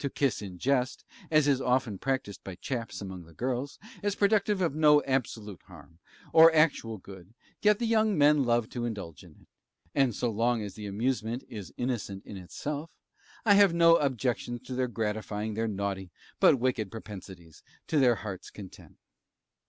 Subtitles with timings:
[0.00, 4.60] To kiss in jest, as is often practised by chaps among the girls, is productive
[4.60, 6.00] of no absolute harm
[6.32, 9.46] or actual good yet the young men love to indulge in it;
[9.94, 12.90] and so long as the amusement is innocent in itself,
[13.46, 16.10] I have no objections to their gratifying their naughty
[16.40, 18.96] but wicked propensities to their heart's content.